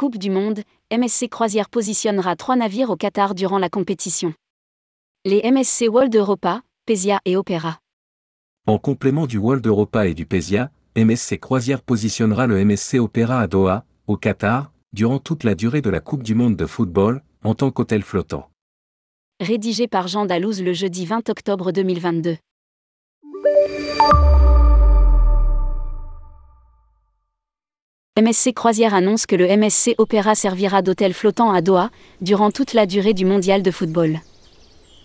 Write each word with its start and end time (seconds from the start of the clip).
Coupe 0.00 0.16
du 0.16 0.30
Monde, 0.30 0.60
MSC 0.90 1.28
Croisière 1.28 1.68
positionnera 1.68 2.34
trois 2.34 2.56
navires 2.56 2.88
au 2.88 2.96
Qatar 2.96 3.34
durant 3.34 3.58
la 3.58 3.68
compétition. 3.68 4.32
Les 5.26 5.42
MSC 5.42 5.88
World 5.90 6.16
Europa, 6.16 6.62
Pesia 6.86 7.20
et 7.26 7.36
Opera. 7.36 7.80
En 8.66 8.78
complément 8.78 9.26
du 9.26 9.36
World 9.36 9.66
Europa 9.66 10.06
et 10.06 10.14
du 10.14 10.24
Pesia, 10.24 10.70
MSC 10.96 11.38
Croisière 11.38 11.82
positionnera 11.82 12.46
le 12.46 12.64
MSC 12.64 12.94
Opera 12.94 13.40
à 13.40 13.46
Doha, 13.46 13.84
au 14.06 14.16
Qatar, 14.16 14.72
durant 14.94 15.18
toute 15.18 15.44
la 15.44 15.54
durée 15.54 15.82
de 15.82 15.90
la 15.90 16.00
Coupe 16.00 16.22
du 16.22 16.34
Monde 16.34 16.56
de 16.56 16.64
football, 16.64 17.22
en 17.44 17.54
tant 17.54 17.70
qu'hôtel 17.70 18.00
flottant. 18.00 18.48
Rédigé 19.38 19.86
par 19.86 20.08
Jean 20.08 20.24
Dalouse 20.24 20.62
le 20.62 20.72
jeudi 20.72 21.04
20 21.04 21.28
octobre 21.28 21.72
2022. 21.72 22.38
MSC 28.18 28.52
Croisière 28.54 28.92
annonce 28.92 29.24
que 29.24 29.36
le 29.36 29.46
MSC 29.46 29.94
Opéra 29.96 30.34
servira 30.34 30.82
d'hôtel 30.82 31.14
flottant 31.14 31.52
à 31.52 31.60
Doha 31.62 31.90
durant 32.20 32.50
toute 32.50 32.74
la 32.74 32.84
durée 32.84 33.14
du 33.14 33.24
mondial 33.24 33.62
de 33.62 33.70
football. 33.70 34.18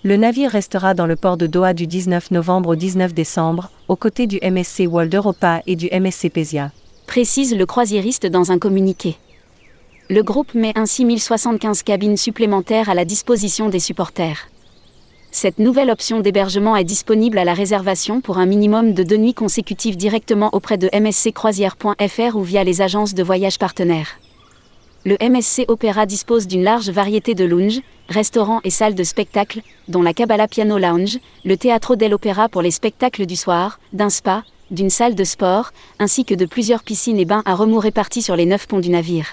Le 0.03 0.17
navire 0.17 0.49
restera 0.49 0.95
dans 0.95 1.05
le 1.05 1.15
port 1.15 1.37
de 1.37 1.45
Doha 1.45 1.75
du 1.75 1.85
19 1.85 2.31
novembre 2.31 2.69
au 2.69 2.75
19 2.75 3.13
décembre, 3.13 3.69
aux 3.89 3.95
côtés 3.95 4.25
du 4.25 4.39
MSC 4.41 4.87
World 4.87 5.13
Europa 5.13 5.61
et 5.67 5.75
du 5.75 5.87
MSC 5.91 6.31
Pesia. 6.31 6.71
Précise 7.05 7.55
le 7.55 7.67
croisiériste 7.67 8.25
dans 8.25 8.51
un 8.51 8.57
communiqué. 8.57 9.17
Le 10.09 10.23
groupe 10.23 10.55
met 10.55 10.73
ainsi 10.75 11.05
1075 11.05 11.83
cabines 11.83 12.17
supplémentaires 12.17 12.89
à 12.89 12.95
la 12.95 13.05
disposition 13.05 13.69
des 13.69 13.79
supporters. 13.79 14.49
Cette 15.37 15.59
nouvelle 15.59 15.89
option 15.89 16.21
d'hébergement 16.21 16.77
est 16.77 16.85
disponible 16.85 17.37
à 17.37 17.43
la 17.43 17.53
réservation 17.53 18.21
pour 18.21 18.37
un 18.37 18.45
minimum 18.45 18.93
de 18.93 19.03
deux 19.03 19.17
nuits 19.17 19.33
consécutives 19.33 19.97
directement 19.97 20.49
auprès 20.53 20.77
de 20.77 20.89
msccroisière.fr 20.97 22.37
ou 22.37 22.41
via 22.41 22.63
les 22.63 22.81
agences 22.81 23.13
de 23.13 23.21
voyage 23.21 23.59
partenaires. 23.59 24.17
Le 25.03 25.17
MSC 25.21 25.65
Opéra 25.67 26.05
dispose 26.05 26.47
d'une 26.47 26.63
large 26.63 26.89
variété 26.89 27.35
de 27.35 27.43
lounges, 27.43 27.81
restaurants 28.07 28.61
et 28.63 28.69
salles 28.69 28.95
de 28.95 29.03
spectacle, 29.03 29.59
dont 29.89 30.01
la 30.01 30.13
Kabbalah 30.13 30.47
Piano 30.47 30.77
Lounge, 30.77 31.19
le 31.43 31.57
Teatro 31.57 31.97
dell'Opera 31.97 32.47
pour 32.47 32.61
les 32.61 32.71
spectacles 32.71 33.25
du 33.25 33.35
soir, 33.35 33.81
d'un 33.91 34.09
spa, 34.09 34.45
d'une 34.71 34.89
salle 34.89 35.15
de 35.15 35.23
sport, 35.25 35.73
ainsi 35.99 36.23
que 36.23 36.33
de 36.33 36.45
plusieurs 36.45 36.81
piscines 36.81 37.19
et 37.19 37.25
bains 37.25 37.43
à 37.45 37.55
remous 37.55 37.79
répartis 37.79 38.21
sur 38.21 38.37
les 38.37 38.45
neuf 38.45 38.67
ponts 38.67 38.79
du 38.79 38.89
navire. 38.89 39.27